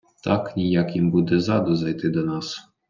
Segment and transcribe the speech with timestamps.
[0.23, 2.73] Так ніяк їм буде ззаду зайти до нас.